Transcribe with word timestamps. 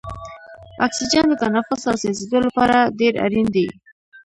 اکسیجن 0.85 1.25
د 1.29 1.33
تنفس 1.43 1.81
او 1.89 1.95
سوځیدو 2.01 2.37
لپاره 2.45 2.77
ډیر 2.99 3.13
اړین 3.25 3.47
دی. 3.55 3.67